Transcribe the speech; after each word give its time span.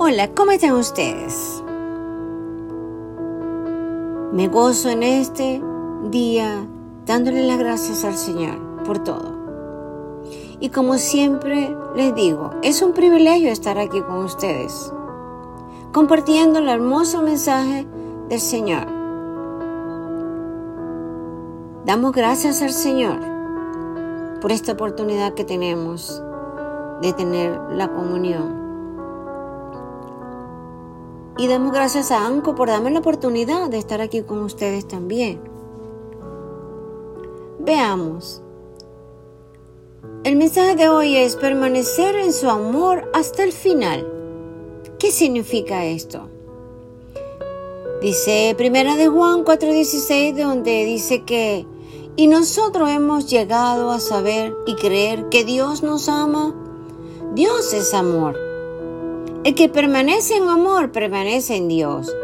Hola, 0.00 0.32
¿cómo 0.32 0.52
están 0.52 0.74
ustedes? 0.74 1.60
Me 4.32 4.46
gozo 4.46 4.90
en 4.90 5.02
este 5.02 5.60
día 6.04 6.64
dándole 7.04 7.44
las 7.44 7.58
gracias 7.58 8.04
al 8.04 8.14
Señor 8.14 8.84
por 8.84 9.00
todo. 9.00 9.32
Y 10.60 10.68
como 10.68 10.98
siempre 10.98 11.76
les 11.96 12.14
digo, 12.14 12.52
es 12.62 12.80
un 12.80 12.92
privilegio 12.92 13.50
estar 13.50 13.76
aquí 13.76 14.00
con 14.00 14.18
ustedes, 14.18 14.92
compartiendo 15.92 16.60
el 16.60 16.68
hermoso 16.68 17.20
mensaje 17.20 17.84
del 18.28 18.40
Señor. 18.40 18.86
Damos 21.86 22.12
gracias 22.12 22.62
al 22.62 22.70
Señor 22.70 23.18
por 24.40 24.52
esta 24.52 24.74
oportunidad 24.74 25.34
que 25.34 25.42
tenemos 25.42 26.22
de 27.02 27.12
tener 27.14 27.58
la 27.72 27.88
comunión 27.92 28.57
y 31.38 31.46
damos 31.46 31.72
gracias 31.72 32.10
a 32.10 32.26
Anco 32.26 32.56
por 32.56 32.68
darme 32.68 32.90
la 32.90 32.98
oportunidad 32.98 33.70
de 33.70 33.78
estar 33.78 34.00
aquí 34.00 34.22
con 34.22 34.42
ustedes 34.42 34.86
también. 34.88 35.40
Veamos. 37.60 38.42
El 40.24 40.36
mensaje 40.36 40.74
de 40.74 40.88
hoy 40.88 41.16
es 41.16 41.36
permanecer 41.36 42.16
en 42.16 42.32
su 42.32 42.50
amor 42.50 43.08
hasta 43.14 43.44
el 43.44 43.52
final. 43.52 44.06
¿Qué 44.98 45.12
significa 45.12 45.84
esto? 45.84 46.28
Dice 48.02 48.54
Primera 48.58 48.96
de 48.96 49.06
Juan 49.06 49.44
4:16 49.44 50.36
donde 50.36 50.84
dice 50.84 51.24
que 51.24 51.66
y 52.16 52.26
nosotros 52.26 52.90
hemos 52.90 53.30
llegado 53.30 53.92
a 53.92 54.00
saber 54.00 54.52
y 54.66 54.74
creer 54.74 55.28
que 55.28 55.44
Dios 55.44 55.84
nos 55.84 56.08
ama. 56.08 56.52
Dios 57.34 57.72
es 57.72 57.94
amor. 57.94 58.47
El 59.44 59.54
que 59.54 59.68
permanece 59.68 60.36
en 60.36 60.48
amor 60.48 60.90
permanece 60.90 61.56
en 61.56 61.68
Dios 61.68 62.14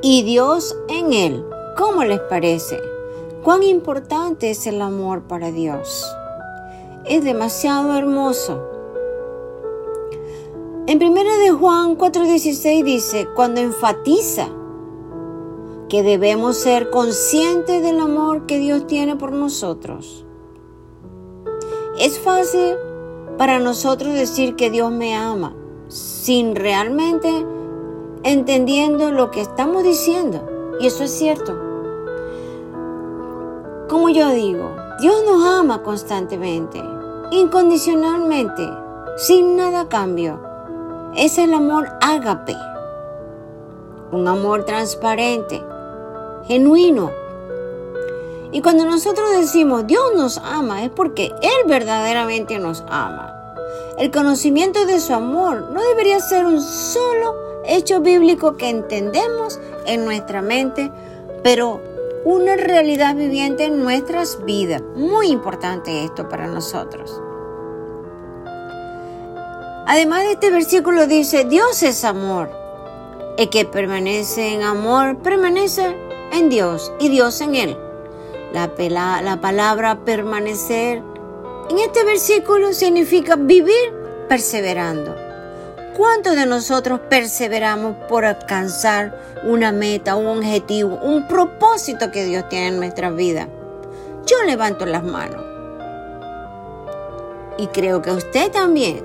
y 0.00 0.22
Dios 0.22 0.76
en 0.88 1.12
él. 1.12 1.44
¿Cómo 1.76 2.04
les 2.04 2.20
parece? 2.20 2.80
¿Cuán 3.44 3.62
importante 3.62 4.50
es 4.50 4.66
el 4.66 4.80
amor 4.80 5.22
para 5.22 5.50
Dios? 5.50 6.06
Es 7.04 7.22
demasiado 7.22 7.96
hermoso. 7.96 8.66
En 10.86 11.02
1 11.02 11.38
de 11.38 11.50
Juan 11.50 11.96
4:16 11.96 12.82
dice, 12.82 13.28
cuando 13.36 13.60
enfatiza 13.60 14.48
que 15.88 16.02
debemos 16.02 16.56
ser 16.56 16.88
conscientes 16.88 17.82
del 17.82 18.00
amor 18.00 18.46
que 18.46 18.58
Dios 18.58 18.86
tiene 18.86 19.16
por 19.16 19.32
nosotros. 19.32 20.24
Es 21.98 22.18
fácil 22.18 22.76
para 23.36 23.58
nosotros 23.58 24.14
decir 24.14 24.56
que 24.56 24.70
Dios 24.70 24.90
me 24.90 25.14
ama, 25.14 25.54
sin 25.92 26.56
realmente 26.56 27.28
entendiendo 28.24 29.10
lo 29.12 29.30
que 29.30 29.42
estamos 29.42 29.84
diciendo. 29.84 30.48
Y 30.80 30.86
eso 30.86 31.04
es 31.04 31.10
cierto. 31.10 31.54
Como 33.88 34.08
yo 34.08 34.30
digo, 34.30 34.70
Dios 35.00 35.16
nos 35.26 35.44
ama 35.44 35.82
constantemente, 35.82 36.82
incondicionalmente, 37.30 38.68
sin 39.18 39.56
nada 39.56 39.88
cambio. 39.88 40.40
Es 41.14 41.36
el 41.36 41.52
amor 41.52 41.88
ágape, 42.00 42.56
un 44.12 44.26
amor 44.26 44.64
transparente, 44.64 45.62
genuino. 46.44 47.10
Y 48.50 48.62
cuando 48.62 48.86
nosotros 48.86 49.30
decimos 49.32 49.86
Dios 49.86 50.04
nos 50.16 50.38
ama, 50.38 50.84
es 50.84 50.90
porque 50.90 51.32
Él 51.42 51.68
verdaderamente 51.68 52.58
nos 52.58 52.82
ama. 52.88 53.41
El 53.98 54.10
conocimiento 54.10 54.86
de 54.86 55.00
su 55.00 55.12
amor 55.12 55.70
no 55.70 55.82
debería 55.82 56.18
ser 56.20 56.46
un 56.46 56.60
solo 56.60 57.34
hecho 57.66 58.00
bíblico 58.00 58.56
que 58.56 58.70
entendemos 58.70 59.60
en 59.86 60.04
nuestra 60.04 60.40
mente, 60.42 60.90
pero 61.42 61.80
una 62.24 62.56
realidad 62.56 63.14
viviente 63.14 63.64
en 63.64 63.82
nuestras 63.82 64.42
vidas. 64.44 64.82
Muy 64.94 65.28
importante 65.28 66.04
esto 66.04 66.28
para 66.28 66.46
nosotros. 66.46 67.20
Además 69.86 70.22
de 70.22 70.32
este 70.32 70.50
versículo 70.50 71.06
dice, 71.06 71.44
Dios 71.44 71.82
es 71.82 72.04
amor. 72.04 72.50
El 73.36 73.50
que 73.50 73.64
permanece 73.64 74.54
en 74.54 74.62
amor 74.62 75.18
permanece 75.18 75.96
en 76.32 76.48
Dios 76.48 76.92
y 76.98 77.08
Dios 77.08 77.40
en 77.40 77.56
él. 77.56 77.76
La, 78.52 78.70
la 79.22 79.40
palabra 79.40 80.04
permanecer 80.04 81.02
en 81.72 81.78
este 81.78 82.04
versículo 82.04 82.74
significa 82.74 83.34
vivir 83.36 83.94
perseverando. 84.28 85.16
¿Cuántos 85.96 86.36
de 86.36 86.44
nosotros 86.44 87.00
perseveramos 87.08 87.96
por 88.10 88.26
alcanzar 88.26 89.18
una 89.44 89.72
meta, 89.72 90.16
un 90.16 90.26
objetivo, 90.26 90.96
un 91.02 91.26
propósito 91.26 92.10
que 92.10 92.26
Dios 92.26 92.46
tiene 92.50 92.68
en 92.68 92.76
nuestra 92.76 93.10
vida? 93.10 93.48
Yo 94.26 94.42
levanto 94.44 94.84
las 94.84 95.02
manos. 95.02 95.42
Y 97.56 97.68
creo 97.68 98.02
que 98.02 98.10
usted 98.10 98.50
también. 98.50 99.04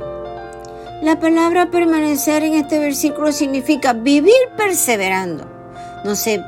La 1.02 1.22
palabra 1.22 1.72
permanecer 1.72 2.44
en 2.44 2.56
este 2.56 2.80
versículo 2.80 3.32
significa 3.32 3.94
vivir 3.94 4.34
perseverando. 4.58 5.46
No 6.04 6.18
se, 6.18 6.44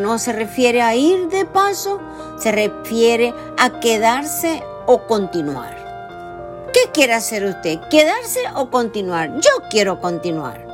no 0.00 0.18
se 0.18 0.32
refiere 0.32 0.82
a 0.82 0.96
ir 0.96 1.28
de 1.28 1.44
paso, 1.44 2.00
se 2.36 2.50
refiere 2.50 3.32
a 3.58 3.78
quedarse 3.78 4.64
o 4.86 5.06
continuar. 5.06 5.76
¿Qué 6.72 6.90
quiere 6.92 7.14
hacer 7.14 7.44
usted? 7.44 7.80
¿Quedarse 7.90 8.40
o 8.54 8.70
continuar? 8.70 9.38
Yo 9.40 9.50
quiero 9.70 10.00
continuar. 10.00 10.66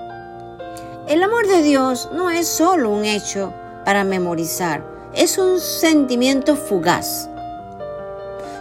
El 1.08 1.22
amor 1.22 1.46
de 1.46 1.62
Dios 1.62 2.10
no 2.12 2.30
es 2.30 2.46
solo 2.46 2.90
un 2.90 3.04
hecho 3.04 3.52
para 3.84 4.04
memorizar, 4.04 4.82
es 5.14 5.38
un 5.38 5.58
sentimiento 5.58 6.54
fugaz. 6.54 7.28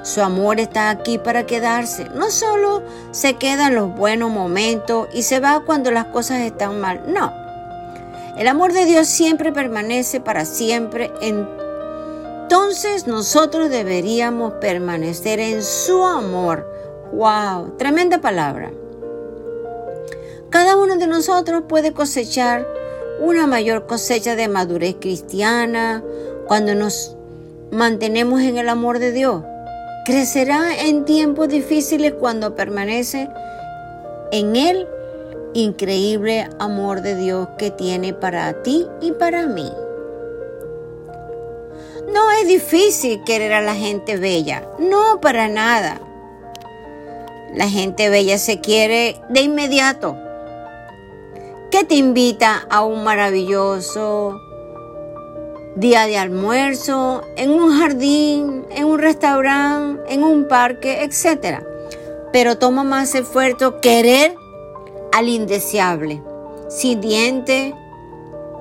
Su 0.03 0.21
amor 0.21 0.61
está 0.61 0.89
aquí 0.89 1.17
para 1.17 1.45
quedarse. 1.45 2.05
No 2.15 2.31
solo 2.31 2.81
se 3.11 3.33
queda 3.33 3.67
en 3.67 3.75
los 3.75 3.93
buenos 3.93 4.31
momentos 4.31 5.09
y 5.13 5.23
se 5.23 5.41
va 5.41 5.63
cuando 5.65 5.91
las 5.91 6.05
cosas 6.05 6.39
están 6.39 6.79
mal. 6.79 7.01
No. 7.07 7.33
El 8.37 8.47
amor 8.47 8.71
de 8.71 8.85
Dios 8.85 9.07
siempre 9.07 9.51
permanece 9.51 10.21
para 10.21 10.45
siempre 10.45 11.11
en 11.21 11.45
entonces 12.49 13.07
nosotros 13.07 13.69
deberíamos 13.69 14.53
permanecer 14.61 15.41
en 15.41 15.61
su 15.61 16.05
amor. 16.05 16.65
¡Wow! 17.11 17.75
Tremenda 17.77 18.21
palabra. 18.21 18.71
Cada 20.49 20.77
uno 20.77 20.95
de 20.95 21.07
nosotros 21.07 21.63
puede 21.67 21.91
cosechar 21.91 22.65
una 23.19 23.47
mayor 23.47 23.85
cosecha 23.85 24.37
de 24.37 24.47
madurez 24.47 24.95
cristiana 24.97 26.01
cuando 26.47 26.73
nos 26.73 27.17
mantenemos 27.73 28.39
en 28.39 28.57
el 28.57 28.69
amor 28.69 28.99
de 28.99 29.11
Dios. 29.11 29.43
Crecerá 30.05 30.85
en 30.85 31.03
tiempos 31.03 31.49
difíciles 31.49 32.13
cuando 32.17 32.55
permanece 32.55 33.27
en 34.31 34.55
el 34.55 34.87
increíble 35.53 36.47
amor 36.59 37.01
de 37.01 37.15
Dios 37.15 37.49
que 37.57 37.71
tiene 37.71 38.13
para 38.13 38.63
ti 38.63 38.87
y 39.01 39.11
para 39.11 39.47
mí. 39.47 39.69
No 42.07 42.31
es 42.31 42.47
difícil 42.47 43.21
querer 43.25 43.51
a 43.51 43.61
la 43.61 43.75
gente 43.75 44.15
bella, 44.15 44.63
no 44.79 45.19
para 45.19 45.49
nada. 45.49 45.99
La 47.53 47.69
gente 47.69 48.09
bella 48.09 48.37
se 48.37 48.61
quiere 48.61 49.19
de 49.29 49.41
inmediato. 49.41 50.15
¿Qué 51.69 51.83
te 51.83 51.95
invita 51.95 52.65
a 52.69 52.85
un 52.85 53.03
maravilloso 53.03 54.39
día 55.75 56.05
de 56.05 56.17
almuerzo, 56.17 57.23
en 57.35 57.51
un 57.51 57.77
jardín, 57.77 58.65
en 58.71 58.85
un 58.85 58.99
restaurante, 58.99 60.01
en 60.13 60.23
un 60.23 60.47
parque, 60.47 61.03
etcétera? 61.03 61.61
Pero 62.31 62.57
toma 62.57 62.85
más 62.85 63.15
esfuerzo 63.15 63.81
querer 63.81 64.33
al 65.11 65.27
indeseable, 65.27 66.21
sin 66.69 67.01
diente, 67.01 67.75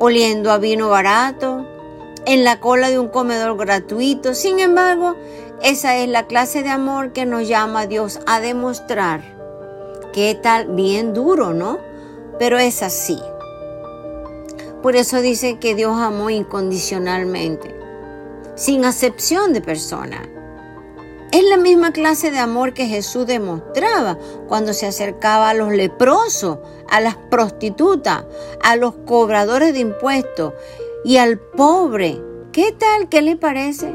oliendo 0.00 0.50
a 0.50 0.58
vino 0.58 0.88
barato, 0.88 1.64
en 2.26 2.44
la 2.44 2.60
cola 2.60 2.90
de 2.90 2.98
un 2.98 3.08
comedor 3.08 3.56
gratuito. 3.56 4.34
Sin 4.34 4.58
embargo, 4.58 5.16
esa 5.62 5.96
es 5.96 6.08
la 6.08 6.26
clase 6.26 6.62
de 6.62 6.68
amor 6.68 7.12
que 7.12 7.24
nos 7.24 7.48
llama 7.48 7.86
Dios 7.86 8.20
a 8.26 8.40
demostrar. 8.40 9.22
¿Qué 10.12 10.38
tal? 10.40 10.66
Bien 10.66 11.14
duro, 11.14 11.54
¿no? 11.54 11.78
Pero 12.38 12.58
es 12.58 12.82
así. 12.82 13.18
Por 14.82 14.96
eso 14.96 15.20
dice 15.20 15.58
que 15.58 15.74
Dios 15.74 15.98
amó 15.98 16.30
incondicionalmente, 16.30 17.74
sin 18.54 18.84
acepción 18.84 19.52
de 19.52 19.60
persona. 19.60 20.22
Es 21.32 21.42
la 21.44 21.56
misma 21.56 21.92
clase 21.92 22.30
de 22.30 22.38
amor 22.38 22.72
que 22.72 22.86
Jesús 22.86 23.26
demostraba 23.26 24.16
cuando 24.48 24.72
se 24.72 24.86
acercaba 24.86 25.50
a 25.50 25.54
los 25.54 25.72
leprosos, 25.72 26.58
a 26.88 27.00
las 27.00 27.16
prostitutas, 27.16 28.24
a 28.62 28.76
los 28.76 28.94
cobradores 29.06 29.74
de 29.74 29.80
impuestos 29.80 30.54
y 31.06 31.18
al 31.18 31.38
pobre. 31.38 32.20
¿Qué 32.50 32.72
tal? 32.72 33.08
¿Qué 33.08 33.22
le 33.22 33.36
parece? 33.36 33.94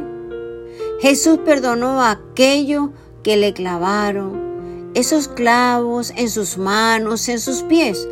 Jesús 1.02 1.40
perdonó 1.44 2.02
a 2.02 2.12
aquellos 2.12 2.92
que 3.22 3.36
le 3.36 3.52
clavaron 3.52 4.92
esos 4.94 5.28
clavos 5.28 6.14
en 6.16 6.30
sus 6.30 6.58
manos, 6.58 7.28
en 7.28 7.40
sus 7.40 7.64
pies. 7.64 8.08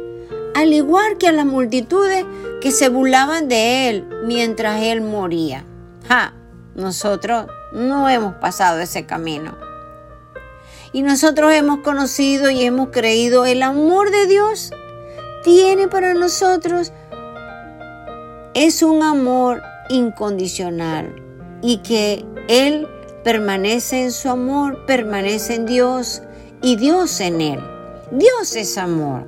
al 0.54 0.74
igual 0.74 1.18
que 1.18 1.30
a 1.30 1.32
las 1.32 1.46
multitudes 1.46 2.26
que 2.60 2.72
se 2.72 2.90
burlaban 2.90 3.48
de 3.48 3.88
él 3.88 4.10
mientras 4.26 4.82
él 4.82 5.00
moría. 5.00 5.64
Ja, 6.10 6.34
nosotros 6.76 7.46
no 7.72 8.10
hemos 8.10 8.34
pasado 8.36 8.80
ese 8.80 9.06
camino. 9.06 9.56
Y 10.92 11.04
nosotros 11.04 11.54
hemos 11.54 11.80
conocido 11.80 12.50
y 12.50 12.64
hemos 12.64 12.90
creído 12.90 13.46
el 13.46 13.64
amor 13.64 14.12
de 14.12 14.28
Dios 14.28 14.74
tiene 15.44 15.88
para 15.88 16.14
nosotros 16.14 16.92
es 18.60 18.84
un 18.84 19.02
amor 19.04 19.64
incondicional 19.88 21.16
y 21.62 21.78
que 21.78 22.26
Él 22.50 22.90
permanece 23.24 24.04
en 24.04 24.12
su 24.12 24.28
amor, 24.28 24.86
permanece 24.86 25.56
en 25.56 25.66
Dios 25.66 26.22
y 26.62 26.76
Dios 26.76 27.22
en 27.22 27.40
Él. 27.40 27.60
Dios 28.12 28.58
es 28.58 28.78
amor. 28.78 29.26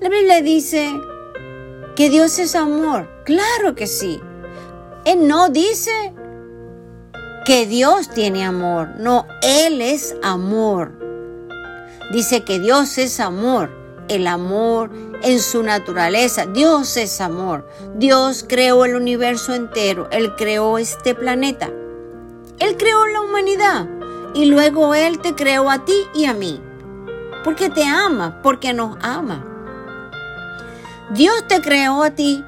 La 0.00 0.08
Biblia 0.08 0.40
dice 0.40 0.90
que 1.94 2.08
Dios 2.08 2.38
es 2.38 2.54
amor. 2.54 3.06
Claro 3.26 3.74
que 3.74 3.86
sí. 3.86 4.18
Él 5.04 5.28
no 5.28 5.50
dice 5.50 6.14
que 7.44 7.66
Dios 7.66 8.08
tiene 8.08 8.46
amor. 8.46 8.94
No, 8.98 9.26
Él 9.42 9.82
es 9.82 10.16
amor. 10.22 10.98
Dice 12.14 12.44
que 12.44 12.60
Dios 12.60 12.96
es 12.96 13.20
amor. 13.20 13.79
El 14.10 14.26
amor 14.26 14.90
en 15.22 15.38
su 15.38 15.62
naturaleza. 15.62 16.46
Dios 16.46 16.96
es 16.96 17.20
amor. 17.20 17.64
Dios 17.94 18.44
creó 18.46 18.84
el 18.84 18.96
universo 18.96 19.54
entero. 19.54 20.08
Él 20.10 20.34
creó 20.34 20.78
este 20.78 21.14
planeta. 21.14 21.70
Él 22.58 22.76
creó 22.76 23.06
la 23.06 23.20
humanidad. 23.20 23.88
Y 24.34 24.46
luego 24.46 24.96
Él 24.96 25.20
te 25.20 25.36
creó 25.36 25.70
a 25.70 25.84
ti 25.84 25.94
y 26.12 26.24
a 26.24 26.34
mí. 26.34 26.60
Porque 27.44 27.70
te 27.70 27.84
ama, 27.84 28.40
porque 28.42 28.72
nos 28.72 28.98
ama. 29.00 29.46
Dios 31.10 31.46
te 31.46 31.60
creó 31.60 32.02
a 32.02 32.10
ti 32.10 32.44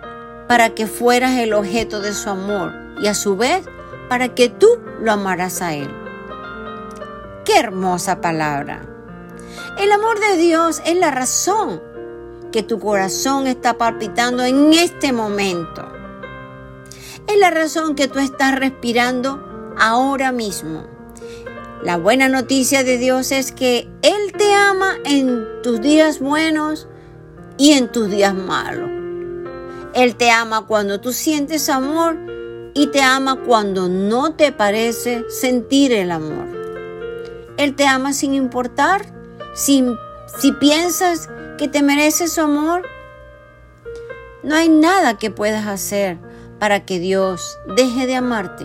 para 0.49 0.70
que 0.70 0.88
fueras 0.88 1.38
el 1.38 1.55
objeto 1.55 2.00
de 2.00 2.12
su 2.12 2.29
amor 2.29 2.73
y 3.00 3.06
a 3.06 3.15
su 3.15 3.37
vez 3.37 3.65
para 4.08 4.35
que 4.35 4.49
tú 4.49 4.67
lo 5.00 5.12
amaras 5.12 5.62
a 5.62 5.75
Él. 5.75 5.91
Qué 7.44 7.56
hermosa 7.56 8.20
palabra. 8.20 8.92
El 9.79 9.91
amor 9.93 10.21
de 10.21 10.37
Dios 10.37 10.83
es 10.85 10.97
la 10.97 11.11
razón 11.11 11.83
que 12.53 12.63
tu 12.63 12.79
corazón 12.79 13.47
está 13.47 13.79
palpitando 13.79 14.45
en 14.45 14.73
este 14.73 15.13
momento. 15.13 15.91
Es 17.27 17.39
la 17.39 17.51
razón 17.51 17.95
que 17.95 18.09
tú 18.09 18.19
estás 18.19 18.55
respirando 18.55 19.75
ahora 19.79 20.33
mismo. 20.33 20.85
La 21.83 21.97
buena 21.97 22.29
noticia 22.29 22.85
de 22.85 22.99
Dios 22.99 23.33
es 23.33 23.51
que 23.51 23.89
Él 24.03 24.33
te 24.37 24.53
ama 24.55 24.95
en 25.05 25.45
tus 25.63 25.81
días 25.81 26.21
buenos 26.21 26.87
y 27.59 27.73
en 27.73 27.91
tus 27.91 28.11
días 28.11 28.35
malos. 28.35 28.91
Él 29.95 30.17
te 30.17 30.31
ama 30.31 30.67
cuando 30.67 31.01
tú 31.01 31.13
sientes 31.13 31.69
amor 31.69 32.17
y 32.75 32.87
te 32.89 33.03
ama 33.03 33.37
cuando 33.37 33.89
no 33.89 34.35
te 34.35 34.53
parece 34.53 35.25
sentir 35.29 35.93
el 35.93 36.11
amor. 36.11 36.47
Él 37.57 37.75
te 37.75 37.87
ama 37.87 38.13
sin 38.13 38.35
importar 38.35 39.22
si, 39.53 39.85
piensas 40.61 41.29
que 41.59 41.69
te 41.69 41.83
mereces 41.83 42.33
su 42.33 42.41
amor. 42.41 42.83
No 44.43 44.55
hay 44.55 44.69
nada 44.69 45.19
que 45.19 45.31
puedas 45.31 45.67
hacer 45.67 46.19
para 46.59 46.85
que 46.85 46.99
Dios 46.99 47.59
deje 47.77 48.07
de 48.07 48.17
amarte. 48.17 48.65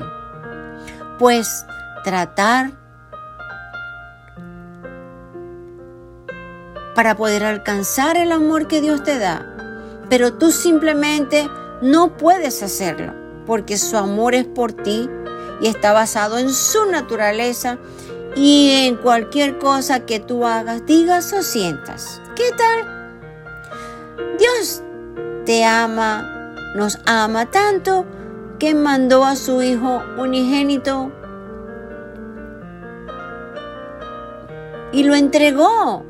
Pues 1.19 1.65
tratar 2.03 2.71
para 6.95 7.15
poder 7.15 7.43
alcanzar 7.43 8.17
el 8.17 8.31
amor 8.31 8.67
que 8.67 8.81
Dios 8.81 9.03
te 9.03 9.19
da. 9.19 9.55
Pero 10.09 10.33
tú 10.33 10.51
simplemente 10.51 11.47
no 11.81 12.17
puedes 12.17 12.63
hacerlo 12.63 13.13
porque 13.45 13.77
su 13.77 13.97
amor 13.97 14.35
es 14.35 14.45
por 14.45 14.73
ti 14.73 15.09
y 15.61 15.67
está 15.67 15.93
basado 15.93 16.37
en 16.37 16.53
su 16.53 16.85
naturaleza 16.85 17.77
y 18.37 18.69
en 18.85 18.97
cualquier 18.97 19.57
cosa 19.57 20.05
que 20.05 20.19
tú 20.19 20.45
hagas, 20.45 20.85
digas 20.85 21.33
o 21.33 21.41
sientas. 21.41 22.21
¿Qué 22.35 22.51
tal? 22.55 23.17
Dios 24.37 24.83
te 25.45 25.65
ama, 25.65 26.53
nos 26.75 26.99
ama 27.07 27.49
tanto 27.49 28.05
que 28.59 28.75
mandó 28.75 29.25
a 29.25 29.35
su 29.35 29.61
Hijo 29.63 30.03
unigénito 30.19 31.11
y 34.91 35.03
lo 35.03 35.15
entregó 35.15 36.05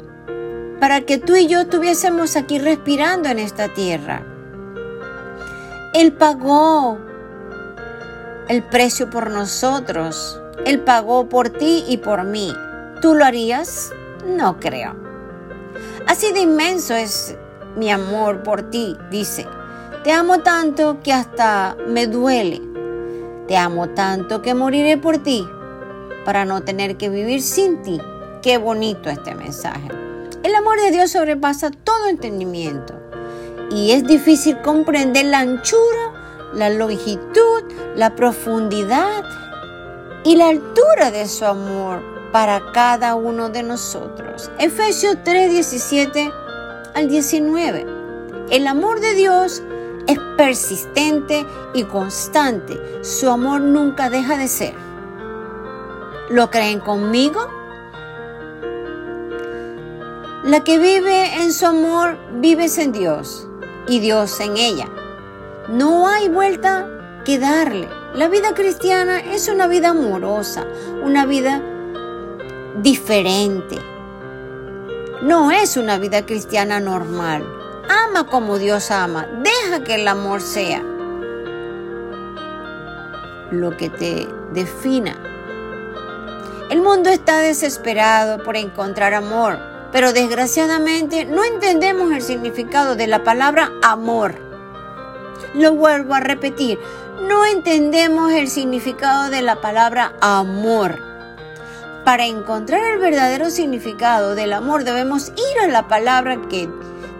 para 0.81 1.01
que 1.01 1.17
tú 1.17 1.35
y 1.35 1.47
yo 1.47 1.61
estuviésemos 1.61 2.35
aquí 2.35 2.59
respirando 2.59 3.29
en 3.29 3.39
esta 3.39 3.73
tierra. 3.73 4.21
Él 5.93 6.11
pagó 6.11 6.99
el 8.49 8.63
precio 8.63 9.09
por 9.09 9.31
nosotros. 9.31 10.41
Él 10.65 10.79
pagó 10.79 11.29
por 11.29 11.49
ti 11.49 11.83
y 11.87 11.97
por 11.97 12.23
mí. 12.23 12.53
¿Tú 13.01 13.15
lo 13.15 13.25
harías? 13.25 13.91
No 14.25 14.59
creo. 14.59 14.95
Así 16.07 16.31
de 16.31 16.41
inmenso 16.41 16.95
es 16.95 17.35
mi 17.75 17.91
amor 17.91 18.43
por 18.43 18.69
ti, 18.69 18.97
dice. 19.11 19.45
Te 20.03 20.11
amo 20.11 20.39
tanto 20.39 21.01
que 21.03 21.13
hasta 21.13 21.75
me 21.87 22.07
duele. 22.07 22.61
Te 23.47 23.57
amo 23.57 23.89
tanto 23.89 24.41
que 24.41 24.53
moriré 24.53 24.97
por 24.97 25.19
ti 25.19 25.47
para 26.25 26.45
no 26.45 26.63
tener 26.63 26.97
que 26.97 27.09
vivir 27.09 27.41
sin 27.41 27.81
ti. 27.81 28.01
Qué 28.41 28.57
bonito 28.57 29.09
este 29.09 29.35
mensaje. 29.35 29.89
El 30.43 30.55
amor 30.55 30.79
de 30.81 30.91
Dios 30.91 31.11
sobrepasa 31.11 31.71
todo 31.71 32.07
entendimiento 32.07 32.93
y 33.71 33.91
es 33.91 34.05
difícil 34.05 34.61
comprender 34.61 35.25
la 35.25 35.39
anchura 35.39 36.17
la 36.53 36.69
longitud, 36.69 37.63
la 37.95 38.15
profundidad 38.15 39.23
y 40.27 40.35
la 40.35 40.49
altura 40.49 41.09
de 41.09 41.25
su 41.25 41.45
amor 41.45 42.03
para 42.33 42.73
cada 42.73 43.15
uno 43.15 43.47
de 43.47 43.63
nosotros. 43.63 44.51
Efesios 44.59 45.15
3, 45.23 45.51
17 45.51 46.33
al 46.93 47.07
19. 47.07 47.85
El 48.49 48.67
amor 48.67 48.99
de 48.99 49.13
Dios 49.13 49.63
es 50.05 50.19
persistente 50.35 51.45
y 51.73 51.85
constante. 51.85 52.77
Su 53.05 53.29
amor 53.29 53.61
nunca 53.61 54.09
deja 54.09 54.35
de 54.35 54.49
ser. 54.49 54.73
¿Lo 56.29 56.51
creen 56.51 56.81
conmigo? 56.81 57.47
La 60.43 60.61
que 60.65 60.77
vive 60.77 61.41
en 61.41 61.53
su 61.53 61.65
amor, 61.67 62.17
vives 62.41 62.77
en 62.79 62.91
Dios 62.91 63.47
y 63.87 64.01
Dios 64.01 64.37
en 64.41 64.57
ella. 64.57 64.89
No 65.69 66.05
hay 66.05 66.27
vuelta 66.27 66.85
que 67.23 67.39
darle. 67.39 67.87
La 68.17 68.29
vida 68.29 68.55
cristiana 68.55 69.19
es 69.19 69.47
una 69.47 69.67
vida 69.67 69.89
amorosa, 69.89 70.65
una 71.03 71.27
vida 71.27 71.61
diferente. 72.81 73.77
No 75.21 75.51
es 75.51 75.77
una 75.77 75.99
vida 75.99 76.25
cristiana 76.25 76.79
normal. 76.79 77.45
Ama 77.87 78.25
como 78.25 78.57
Dios 78.57 78.89
ama. 78.89 79.27
Deja 79.43 79.83
que 79.83 79.93
el 79.93 80.07
amor 80.07 80.41
sea 80.41 80.81
lo 83.51 83.77
que 83.77 83.91
te 83.91 84.27
defina. 84.51 85.15
El 86.71 86.81
mundo 86.81 87.11
está 87.11 87.37
desesperado 87.37 88.43
por 88.43 88.57
encontrar 88.57 89.13
amor, 89.13 89.59
pero 89.91 90.11
desgraciadamente 90.11 91.25
no 91.25 91.43
entendemos 91.43 92.11
el 92.11 92.23
significado 92.23 92.95
de 92.95 93.05
la 93.05 93.23
palabra 93.23 93.69
amor. 93.83 94.46
Lo 95.53 95.73
vuelvo 95.73 96.13
a 96.13 96.19
repetir, 96.19 96.79
no 97.27 97.45
entendemos 97.45 98.31
el 98.31 98.47
significado 98.47 99.29
de 99.29 99.41
la 99.41 99.61
palabra 99.61 100.13
amor. 100.21 100.99
Para 102.05 102.25
encontrar 102.25 102.93
el 102.93 102.99
verdadero 102.99 103.49
significado 103.49 104.35
del 104.35 104.53
amor 104.53 104.83
debemos 104.83 105.29
ir 105.29 105.59
a 105.63 105.67
la 105.67 105.87
palabra 105.87 106.39
que, 106.49 106.69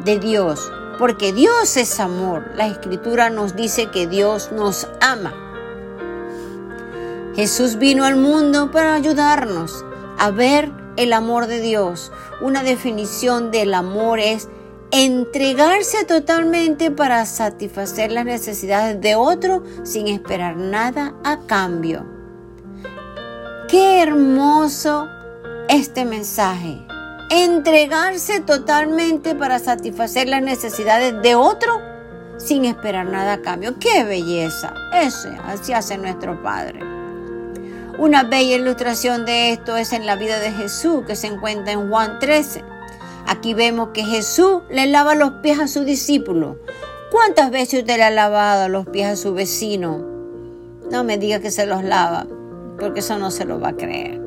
de 0.06 0.20
Dios, 0.20 0.72
porque 0.98 1.34
Dios 1.34 1.76
es 1.78 2.00
amor. 2.00 2.52
La 2.56 2.68
escritura 2.68 3.30
nos 3.30 3.56
dice 3.56 3.88
que 3.88 4.08
Dios 4.08 4.52
nos 4.52 4.88
ama. 5.02 5.34
Jesús 7.36 7.78
vino 7.78 8.06
al 8.06 8.16
mundo 8.16 8.72
para 8.72 8.96
ayudarnos 8.96 9.84
a 10.18 10.32
ver 10.32 10.72
el 10.96 11.14
amor 11.14 11.48
de 11.48 11.62
Dios. 11.62 12.12
Una 12.42 12.64
definición 12.64 13.52
del 13.52 13.74
amor 13.74 14.20
es 14.20 14.50
entregarse 14.92 16.06
totalmente 16.06 16.92
para 16.92 17.26
satisfacer 17.26 18.12
las 18.12 18.26
necesidades 18.26 19.02
de 19.02 19.16
otro 19.16 19.64
sin 19.84 20.08
esperar 20.08 20.56
nada 20.56 21.14
a 21.24 21.40
cambio. 21.46 22.06
Qué 23.68 24.02
hermoso 24.02 25.10
este 25.68 26.06
mensaje. 26.06 26.86
Entregarse 27.30 28.40
totalmente 28.40 29.36
para 29.36 29.60
satisfacer 29.60 30.30
las 30.30 30.42
necesidades 30.42 31.22
de 31.22 31.36
otro 31.36 31.82
sin 32.38 32.64
esperar 32.64 33.08
nada 33.08 33.34
a 33.34 33.42
cambio. 33.42 33.78
¡Qué 33.80 34.06
belleza! 34.06 34.74
Eso, 34.94 35.28
así 35.44 35.74
hace 35.74 35.98
nuestro 35.98 36.42
Padre. 36.42 36.80
Una 37.98 38.24
bella 38.24 38.56
ilustración 38.56 39.26
de 39.26 39.52
esto 39.52 39.76
es 39.76 39.92
en 39.92 40.06
la 40.06 40.16
vida 40.16 40.40
de 40.40 40.52
Jesús 40.52 41.04
que 41.06 41.18
se 41.18 41.28
encuentra 41.28 41.74
en 41.74 41.90
Juan 41.90 42.20
13 42.20 42.77
Aquí 43.28 43.54
vemos 43.54 43.90
que 43.94 44.06
Jesús 44.06 44.62
le 44.70 44.88
lava 44.88 45.14
los 45.14 45.32
pies 45.44 45.60
a 45.60 45.68
su 45.68 45.84
discípulo. 45.84 46.58
¿Cuántas 47.12 47.52
veces 47.52 47.82
usted 47.82 47.98
le 47.98 48.04
ha 48.04 48.10
lavado 48.10 48.70
los 48.70 48.88
pies 48.88 49.08
a 49.08 49.16
su 49.18 49.34
vecino? 49.34 49.98
No 50.90 51.04
me 51.04 51.18
diga 51.18 51.40
que 51.40 51.52
se 51.52 51.66
los 51.66 51.84
lava, 51.84 52.26
porque 52.80 53.02
eso 53.02 53.18
no 53.18 53.30
se 53.30 53.44
lo 53.44 53.60
va 53.60 53.70
a 53.70 53.76
creer. 53.76 54.22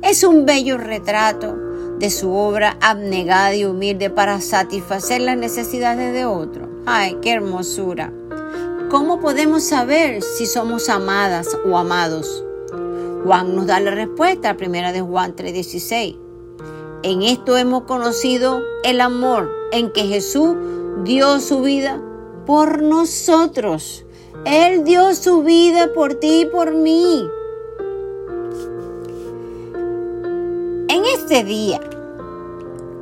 Es 0.00 0.22
un 0.22 0.46
bello 0.46 0.78
retrato 0.78 1.56
de 1.98 2.10
su 2.10 2.32
obra 2.32 2.76
abnegada 2.80 3.54
y 3.54 3.64
humilde 3.64 4.10
para 4.10 4.40
satisfacer 4.40 5.20
las 5.20 5.36
necesidades 5.36 6.12
de 6.12 6.24
otro. 6.24 6.68
¡Ay, 6.86 7.18
qué 7.20 7.32
hermosura! 7.32 8.12
¿Cómo 8.90 9.20
podemos 9.20 9.64
saber 9.64 10.22
si 10.22 10.46
somos 10.46 10.88
amadas 10.88 11.48
o 11.64 11.76
amados? 11.76 12.44
Juan 13.24 13.56
nos 13.56 13.66
da 13.66 13.80
la 13.80 13.90
respuesta, 13.90 14.56
primera 14.56 14.92
de 14.92 15.00
Juan 15.00 15.34
3:16. 15.34 16.21
En 17.04 17.22
esto 17.22 17.56
hemos 17.56 17.82
conocido 17.82 18.60
el 18.84 19.00
amor 19.00 19.50
en 19.72 19.90
que 19.90 20.02
Jesús 20.02 20.54
dio 21.02 21.40
su 21.40 21.60
vida 21.62 22.00
por 22.46 22.80
nosotros. 22.80 24.04
Él 24.44 24.84
dio 24.84 25.12
su 25.16 25.42
vida 25.42 25.92
por 25.94 26.14
ti 26.14 26.42
y 26.42 26.46
por 26.46 26.72
mí. 26.72 27.28
En 30.88 31.04
este 31.16 31.42
día, 31.42 31.80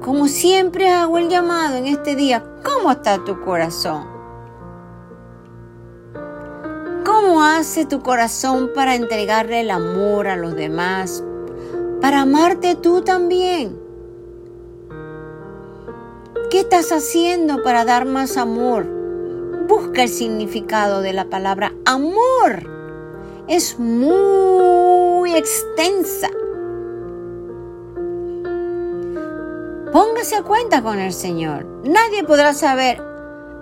como 0.01 0.29
siempre 0.29 0.89
hago 0.89 1.19
el 1.19 1.29
llamado 1.29 1.77
en 1.77 1.87
este 1.87 2.17
día, 2.17 2.43
¿cómo 2.65 2.93
está 2.93 3.23
tu 3.23 3.43
corazón? 3.43 4.07
¿Cómo 7.05 7.43
hace 7.43 7.85
tu 7.85 8.01
corazón 8.01 8.71
para 8.75 8.95
entregarle 8.95 9.61
el 9.61 9.71
amor 9.71 10.27
a 10.27 10.37
los 10.37 10.55
demás? 10.55 11.23
Para 12.01 12.23
amarte 12.23 12.77
tú 12.77 13.03
también. 13.03 13.80
¿Qué 16.51 16.59
estás 16.59 16.91
haciendo 16.91 17.63
para 17.63 17.85
dar 17.85 18.07
más 18.07 18.37
amor? 18.37 18.85
Busca 19.69 20.03
el 20.03 20.09
significado 20.09 21.01
de 21.01 21.13
la 21.13 21.27
palabra 21.27 21.73
amor. 21.85 22.69
Es 23.47 23.79
muy 23.79 25.33
extensa. 25.37 26.29
Póngase 29.93 30.35
a 30.35 30.43
cuenta 30.43 30.83
con 30.83 30.99
el 30.99 31.13
Señor. 31.13 31.67
Nadie 31.85 32.25
podrá 32.25 32.53
saber 32.53 33.01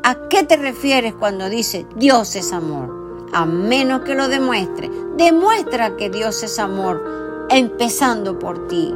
a 0.02 0.28
qué 0.30 0.44
te 0.44 0.56
refieres 0.56 1.12
cuando 1.12 1.50
dice 1.50 1.86
Dios 1.96 2.36
es 2.36 2.54
amor, 2.54 3.28
a 3.34 3.44
menos 3.44 4.00
que 4.00 4.14
lo 4.14 4.28
demuestre. 4.28 4.90
Demuestra 5.18 5.94
que 5.98 6.08
Dios 6.08 6.42
es 6.42 6.58
amor, 6.58 7.46
empezando 7.50 8.38
por 8.38 8.66
ti. 8.66 8.94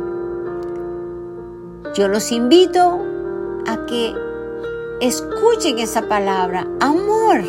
Yo 1.94 2.08
los 2.08 2.32
invito 2.32 3.11
a 3.66 3.86
que 3.86 4.14
escuchen 5.00 5.78
esa 5.78 6.08
palabra, 6.08 6.66
amor. 6.80 7.42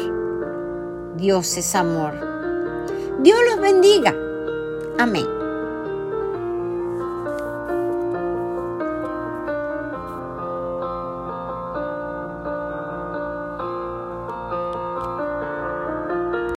Dios 1.16 1.58
es 1.58 1.76
amor. 1.76 2.14
Dios 3.20 3.40
los 3.50 3.60
bendiga. 3.60 4.16
Amén. 4.98 5.33